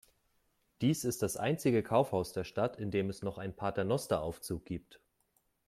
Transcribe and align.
Dies 0.81 1.03
ist 1.05 1.21
das 1.21 1.37
einzige 1.37 1.83
Kaufhaus 1.83 2.33
der 2.33 2.43
Stadt, 2.43 2.75
in 2.79 2.89
dem 2.89 3.11
es 3.11 3.21
noch 3.21 3.37
einen 3.37 3.55
Paternosteraufzug 3.55 4.65
gibt. 4.65 4.99